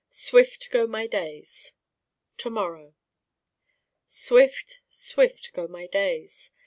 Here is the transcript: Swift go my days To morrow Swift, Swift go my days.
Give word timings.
Swift 0.09 0.71
go 0.71 0.87
my 0.87 1.05
days 1.05 1.73
To 2.37 2.49
morrow 2.49 2.95
Swift, 4.07 4.79
Swift 4.89 5.51
go 5.53 5.67
my 5.67 5.85
days. 5.85 6.49